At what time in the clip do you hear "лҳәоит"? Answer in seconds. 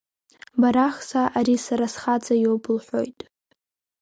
2.75-3.19